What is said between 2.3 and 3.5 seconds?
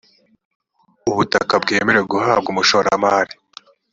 umushoramari